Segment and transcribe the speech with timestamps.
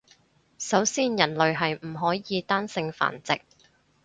[0.57, 3.39] 首先人類係唔可以單性繁殖